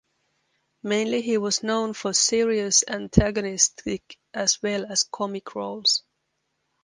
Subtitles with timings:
[0.81, 6.01] Mainly he was known for serious antagonistic as well as comic roles.